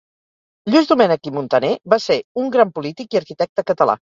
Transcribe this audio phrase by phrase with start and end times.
[0.69, 4.01] Lluís Domènech i Montaner va ser un gran polític i arquitecte català.